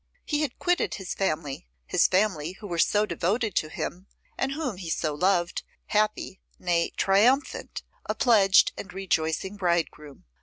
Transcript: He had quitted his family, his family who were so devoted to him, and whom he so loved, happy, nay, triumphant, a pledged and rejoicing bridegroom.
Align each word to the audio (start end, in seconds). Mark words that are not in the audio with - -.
He 0.25 0.41
had 0.41 0.57
quitted 0.57 0.95
his 0.95 1.13
family, 1.13 1.67
his 1.85 2.07
family 2.07 2.53
who 2.53 2.65
were 2.65 2.79
so 2.79 3.05
devoted 3.05 3.53
to 3.57 3.69
him, 3.69 4.07
and 4.35 4.53
whom 4.53 4.77
he 4.77 4.89
so 4.89 5.13
loved, 5.13 5.61
happy, 5.85 6.41
nay, 6.57 6.89
triumphant, 6.97 7.83
a 8.07 8.15
pledged 8.15 8.71
and 8.75 8.91
rejoicing 8.93 9.57
bridegroom. 9.57 10.25